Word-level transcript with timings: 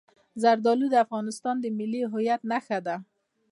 زردالو 0.41 0.85
د 0.91 0.95
افغانستان 1.05 1.55
د 1.59 1.65
ملي 1.77 2.01
هویت 2.11 2.41
نښه 2.51 2.79
ده. 2.85 2.95